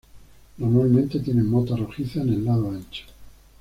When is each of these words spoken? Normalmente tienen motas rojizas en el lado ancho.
Normalmente 0.57 1.19
tienen 1.19 1.47
motas 1.47 1.79
rojizas 1.79 2.23
en 2.23 2.33
el 2.33 2.43
lado 2.43 2.71
ancho. 2.71 3.05